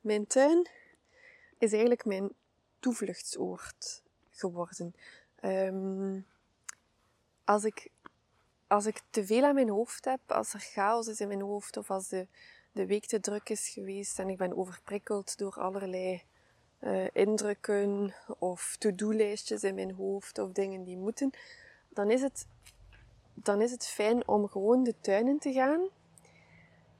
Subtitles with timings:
[0.00, 0.68] Mijn tuin
[1.58, 2.30] is eigenlijk mijn
[2.78, 4.94] toevluchtsoord geworden.
[5.34, 6.20] Ehm,
[7.44, 7.90] als, ik,
[8.66, 11.76] als ik te veel aan mijn hoofd heb, als er chaos is in mijn hoofd
[11.76, 12.26] of als de,
[12.72, 16.22] de week te druk is geweest en ik ben overprikkeld door allerlei
[16.80, 21.30] uh, indrukken of to-do-lijstjes in mijn hoofd of dingen die moeten,
[21.88, 22.46] dan is, het,
[23.34, 25.88] dan is het fijn om gewoon de tuin in te gaan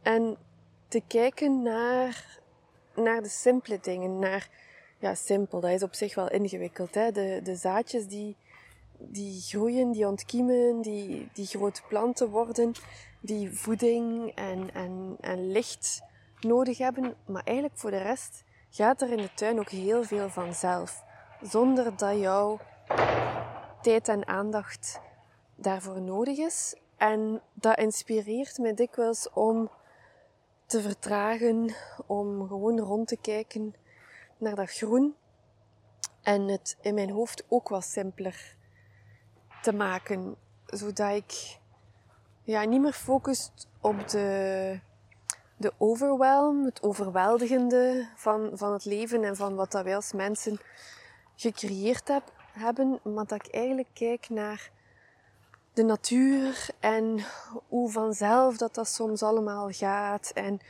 [0.03, 0.37] en
[0.89, 2.41] te kijken naar,
[3.03, 4.19] naar de simpele dingen.
[4.19, 4.49] Naar,
[4.99, 6.95] ja, simpel, dat is op zich wel ingewikkeld.
[6.95, 7.11] Hè?
[7.11, 8.37] De, de zaadjes die,
[8.99, 12.73] die groeien, die ontkiemen, die, die grote planten worden,
[13.21, 16.03] die voeding en, en, en licht
[16.41, 17.15] nodig hebben.
[17.27, 21.05] Maar eigenlijk voor de rest gaat er in de tuin ook heel veel vanzelf.
[21.43, 22.59] Zonder dat jouw
[23.83, 25.01] tijd en aandacht
[25.55, 26.75] daarvoor nodig is.
[26.97, 29.71] En dat inspireert me dikwijls om
[30.71, 31.75] te vertragen,
[32.07, 33.75] om gewoon rond te kijken
[34.39, 35.15] naar dat groen.
[36.23, 38.57] En het in mijn hoofd ook wat simpeler
[39.63, 40.37] te maken.
[40.67, 41.59] Zodat ik
[42.43, 44.81] ja, niet meer focust op de,
[45.57, 50.61] de overwhelm, het overweldigende van, van het leven en van wat dat wij als mensen
[51.37, 53.01] gecreëerd heb, hebben.
[53.03, 54.71] Maar dat ik eigenlijk kijk naar
[55.73, 57.25] de natuur en
[57.69, 60.61] hoe vanzelf dat dat soms allemaal gaat en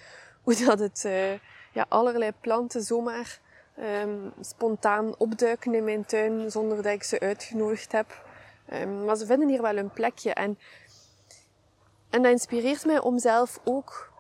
[0.43, 1.33] hoe dat het uh,
[1.73, 3.41] ja, allerlei planten zomaar
[3.79, 8.25] um, spontaan opduiken in mijn tuin zonder dat ik ze uitgenodigd heb.
[8.73, 10.59] Um, maar ze vinden hier wel een plekje en,
[12.11, 14.13] en dat inspireert mij om zelf ook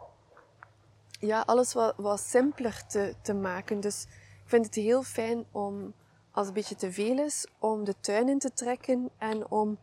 [1.20, 3.80] ja, alles wat, wat simpeler te, te maken.
[3.80, 4.02] Dus
[4.44, 5.94] ik vind het heel fijn om,
[6.30, 9.78] als het een beetje te veel is, om de tuin in te trekken en om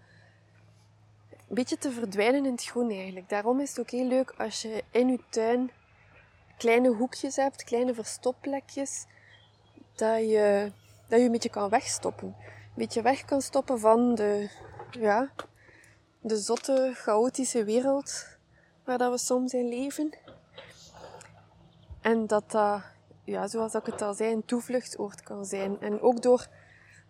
[1.48, 3.30] een beetje te verdwijnen in het groen eigenlijk.
[3.30, 5.72] Daarom is het ook heel leuk als je in je tuin
[6.58, 9.06] kleine hoekjes hebt, kleine verstopplekjes,
[9.95, 10.72] dat je,
[11.08, 12.28] dat je een beetje kan wegstoppen.
[12.28, 14.50] Een beetje weg kan stoppen van de,
[14.92, 15.31] ja,
[16.22, 18.38] de zotte, chaotische wereld
[18.84, 20.09] waar dat we soms in leven.
[22.02, 22.81] En dat dat,
[23.24, 25.81] ja, zoals ik het al zei, een toevluchtsoord kan zijn.
[25.81, 26.47] En ook door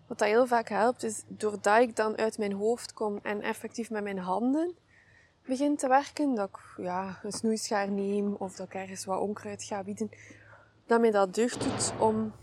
[0.08, 3.90] wat dat heel vaak helpt, is doordat ik dan uit mijn hoofd kom en effectief
[3.90, 4.76] met mijn handen
[5.48, 9.64] begin te werken, dat ik ja, een snoeischaar neem of dat ik ergens wat onkruid
[9.64, 10.10] ga bieden,
[10.86, 12.34] dat mij dat deugd doet om,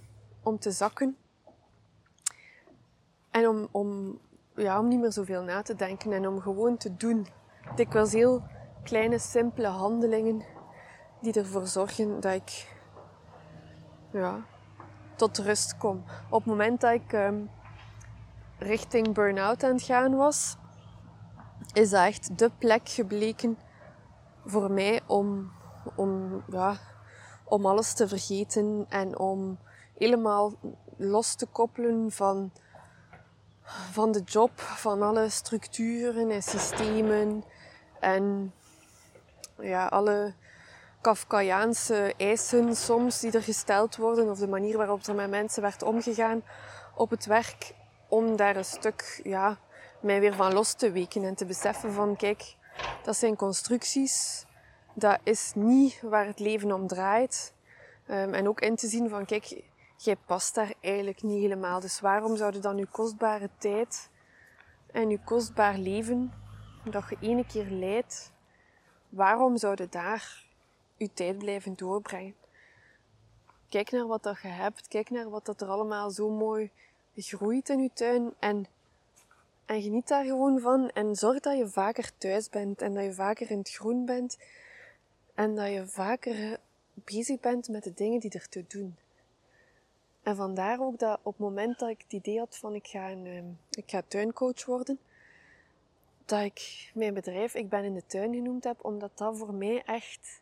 [0.43, 1.17] om te zakken.
[3.31, 4.19] En om, om,
[4.57, 7.27] ja, om niet meer zoveel na te denken en om gewoon te doen.
[7.77, 8.43] Dikwijls heel
[8.83, 10.43] kleine, simpele handelingen
[11.21, 12.69] die ervoor zorgen dat ik
[14.13, 14.45] ja,
[15.17, 16.05] tot rust kom.
[16.31, 17.51] Op het moment dat ik um,
[18.59, 20.57] richting burn-out aan het gaan was,
[21.73, 23.59] is dat echt de plek gebleken
[24.45, 25.53] voor mij om,
[25.97, 26.77] om, ja,
[27.45, 29.59] om alles te vergeten en om
[29.99, 30.53] helemaal
[30.97, 32.53] los te koppelen van,
[33.91, 37.45] van de job, van alle structuren en systemen
[38.01, 38.53] en
[39.61, 40.35] ja, alle
[41.05, 45.83] Kafkaiaanse eisen soms die er gesteld worden, of de manier waarop er met mensen werd
[45.83, 46.43] omgegaan
[46.95, 47.75] op het werk,
[48.09, 49.59] om daar een stuk ja,
[50.01, 52.57] mij weer van los te weken en te beseffen van kijk,
[53.03, 54.45] dat zijn constructies,
[54.95, 57.55] dat is niet waar het leven om draait.
[58.11, 59.63] Um, en ook in te zien van kijk,
[59.97, 61.81] jij past daar eigenlijk niet helemaal.
[61.81, 64.11] Dus waarom zouden dan uw kostbare tijd
[64.93, 66.33] en uw kostbaar leven,
[66.85, 68.33] dat je ene keer leidt,
[69.09, 70.44] waarom zouden daar
[70.97, 72.35] je tijd blijven doorbrengen.
[73.69, 74.89] Kijk naar wat dat je hebt.
[74.89, 76.71] Kijk naar wat dat er allemaal zo mooi
[77.17, 78.35] groeit in je tuin.
[78.39, 78.67] En,
[79.65, 80.91] en geniet daar gewoon van.
[80.91, 82.83] En zorg dat je vaker thuis bent.
[82.83, 84.39] En dat je vaker in het groen bent.
[85.35, 86.59] En dat je vaker
[86.95, 88.97] bezig bent met de dingen die er te doen.
[90.23, 93.11] En vandaar ook dat op het moment dat ik het idee had van ik ga,
[93.11, 94.99] ehm, ik ga tuincoach worden,
[96.25, 99.83] dat ik mijn bedrijf Ik ben in de tuin genoemd heb, omdat dat voor mij
[99.87, 100.41] echt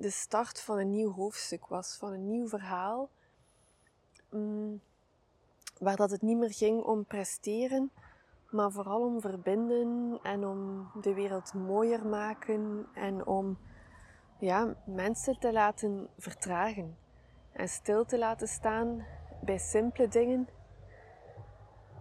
[0.00, 3.08] de start van een nieuw hoofdstuk was, van een nieuw verhaal.
[4.30, 4.80] Mm,
[5.78, 7.90] waar dat het niet meer ging om presteren,
[8.50, 13.58] maar vooral om verbinden en om de wereld mooier maken en om
[14.38, 16.96] ja, mensen te laten vertragen
[17.52, 19.06] en stil te laten staan
[19.42, 20.48] bij simpele dingen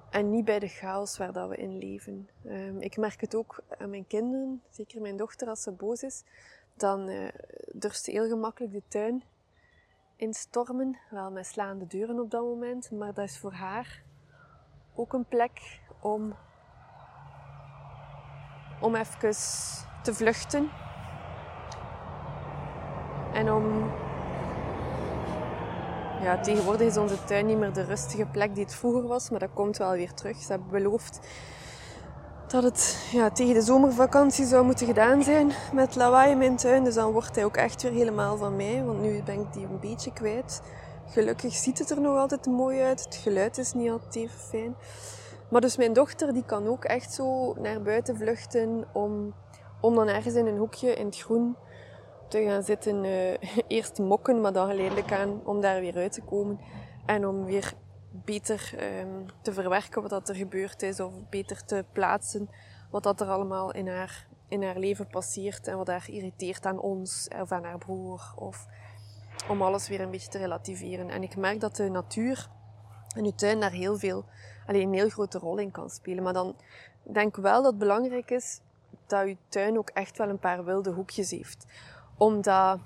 [0.09, 2.29] en niet bij de chaos waar dat we in leven.
[2.45, 6.24] Um, ik merk het ook aan mijn kinderen, zeker mijn dochter als ze boos is
[6.79, 9.23] dan uh, ze heel gemakkelijk de tuin
[10.15, 10.97] instormen.
[11.09, 14.03] Wel met slaande deuren op dat moment, maar dat is voor haar
[14.95, 16.35] ook een plek om,
[18.81, 19.33] om even
[20.03, 20.69] te vluchten.
[23.33, 23.91] En om
[26.21, 29.39] ja, tegenwoordig is onze tuin niet meer de rustige plek die het vroeger was, maar
[29.39, 30.37] dat komt wel weer terug.
[30.37, 31.19] Ze hebben beloofd
[32.51, 36.84] dat het ja, tegen de zomervakantie zou moeten gedaan zijn met lawaai in mijn tuin.
[36.84, 39.63] Dus dan wordt hij ook echt weer helemaal van mij, want nu ben ik die
[39.66, 40.62] een beetje kwijt.
[41.06, 43.04] Gelukkig ziet het er nog altijd mooi uit.
[43.04, 44.75] Het geluid is niet altijd even fijn.
[45.50, 49.34] Maar dus mijn dochter die kan ook echt zo naar buiten vluchten om,
[49.81, 51.56] om dan ergens in een hoekje in het groen
[52.28, 53.04] te gaan zitten.
[53.04, 53.34] Uh,
[53.68, 56.60] eerst mokken, maar dan geleidelijk aan om daar weer uit te komen.
[57.06, 57.74] En om weer
[58.11, 61.00] beter um, te verwerken wat dat er gebeurd is.
[61.00, 62.50] Of beter te plaatsen
[62.89, 65.67] wat dat er allemaal in haar, in haar leven passeert.
[65.67, 68.33] En wat haar irriteert aan ons of aan haar broer.
[68.35, 68.67] Of
[69.50, 71.09] om alles weer een beetje te relativeren.
[71.09, 72.50] En ik merk dat de natuur
[73.15, 74.25] en uw tuin daar heel veel,
[74.67, 76.23] alleen een heel grote rol in kan spelen.
[76.23, 76.55] Maar dan
[77.03, 78.59] denk ik wel dat het belangrijk is
[79.07, 81.65] dat uw tuin ook echt wel een paar wilde hoekjes heeft.
[82.17, 82.79] Omdat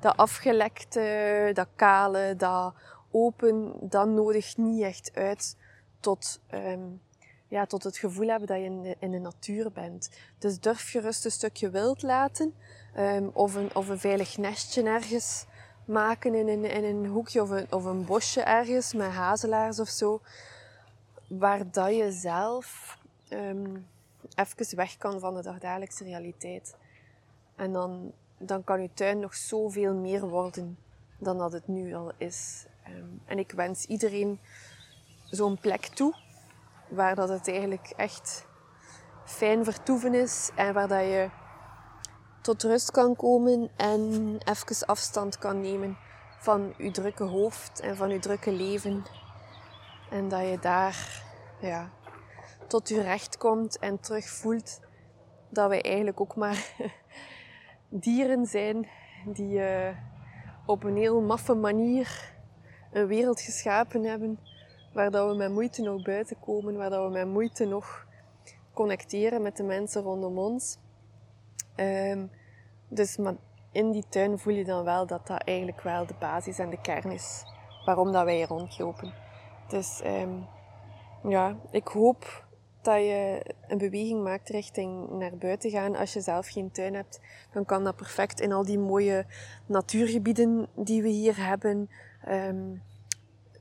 [0.00, 2.74] dat afgelekte, dat kale, dat
[3.10, 5.56] open, dat nodigt niet echt uit
[6.00, 7.00] tot, um,
[7.48, 10.10] ja, tot het gevoel hebben dat je in de, in de natuur bent.
[10.38, 12.54] Dus durf je rust een stukje wild laten.
[12.96, 15.46] Um, of, een, of een veilig nestje ergens
[15.84, 19.88] maken in een, in een hoekje of een, of een bosje ergens met hazelaars of
[19.88, 20.20] zo.
[21.28, 22.98] Waar dat je zelf
[23.30, 23.86] um,
[24.34, 26.76] even weg kan van de dagdagelijkse realiteit.
[27.56, 30.78] En dan, dan kan je tuin nog zoveel meer worden
[31.18, 32.66] dan dat het nu al is.
[32.96, 34.40] Um, en ik wens iedereen
[35.30, 36.14] zo'n plek toe
[36.88, 38.46] waar dat het eigenlijk echt
[39.24, 41.28] fijn vertoeven is en waar dat je
[42.40, 45.96] tot rust kan komen en even afstand kan nemen
[46.38, 49.04] van je drukke hoofd en van je drukke leven.
[50.10, 51.22] En dat je daar
[51.60, 51.90] ja,
[52.66, 54.80] tot je recht komt en terug voelt
[55.48, 56.72] dat wij eigenlijk ook maar
[57.88, 58.88] dieren zijn
[59.24, 59.88] die uh,
[60.66, 62.36] op een heel maffe manier
[62.92, 64.38] een wereld geschapen hebben
[64.92, 68.06] waar dat we met moeite nog buiten komen, waar dat we met moeite nog
[68.72, 70.78] connecteren met de mensen rondom ons.
[71.76, 72.30] Um,
[72.88, 73.18] dus
[73.72, 76.80] in die tuin voel je dan wel dat dat eigenlijk wel de basis en de
[76.80, 77.44] kern is
[77.84, 79.12] waarom dat wij hier rondlopen.
[79.68, 80.46] Dus um,
[81.22, 82.46] ja, ik hoop
[82.82, 85.96] dat je een beweging maakt richting naar buiten gaan.
[85.96, 87.20] Als je zelf geen tuin hebt,
[87.52, 89.26] dan kan dat perfect in al die mooie
[89.66, 91.90] natuurgebieden die we hier hebben.
[92.30, 92.82] Um,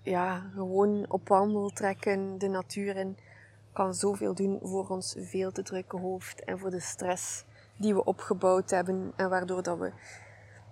[0.02, 3.18] ja, gewoon op wandel trekken, de natuur in.
[3.74, 7.46] Kan zoveel doen voor ons veel te drukke hoofd en voor de stress
[7.78, 9.92] die we opgebouwd hebben en waardoor dat we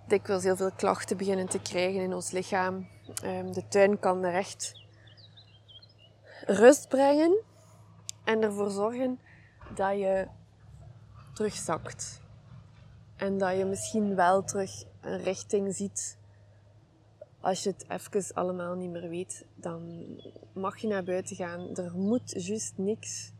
[0.07, 2.87] dikwijls heel veel klachten beginnen te krijgen in ons lichaam.
[3.23, 4.83] Um, de tuin kan er echt
[6.45, 7.43] rust brengen
[8.23, 9.19] en ervoor zorgen
[9.75, 10.27] dat je
[11.33, 12.21] terugzakt.
[13.15, 16.17] En dat je misschien wel terug een richting ziet.
[17.45, 20.05] Als je het even allemaal niet meer weet, dan
[20.53, 21.75] mag je naar buiten gaan.
[21.75, 23.31] Er moet juist niks.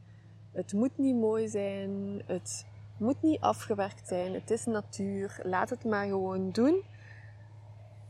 [0.51, 2.21] Het moet niet mooi zijn.
[2.25, 2.65] Het
[2.97, 4.33] moet niet afgewerkt zijn.
[4.33, 5.39] Het is natuur.
[5.43, 6.81] Laat het maar gewoon doen.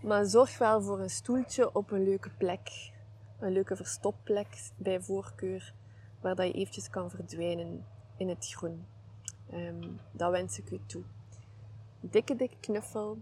[0.02, 2.92] Maar zorg wel voor een stoeltje op een leuke plek.
[3.40, 5.74] Een leuke verstopplek bij voorkeur.
[6.22, 7.86] Waar dat je eventjes kan verdwijnen
[8.18, 8.86] in het groen.
[9.54, 11.04] Um, dat wens ik u toe.
[12.00, 13.18] Dikke, dikke knuffel.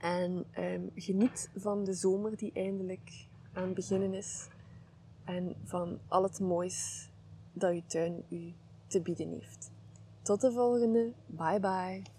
[0.00, 4.48] En um, geniet van de zomer die eindelijk aan het beginnen is.
[5.24, 7.10] En van al het moois
[7.52, 8.52] dat uw tuin u
[8.86, 9.70] te bieden heeft.
[10.22, 11.12] Tot de volgende.
[11.26, 12.02] Bye bye.